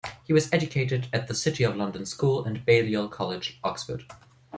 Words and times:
He 0.23 0.33
was 0.33 0.51
educated 0.51 1.07
at 1.13 1.27
the 1.27 1.35
City 1.35 1.63
of 1.63 1.75
London 1.75 2.07
School 2.07 2.43
and 2.43 2.65
Balliol 2.65 3.07
College, 3.07 3.59
Oxford. 3.63 4.07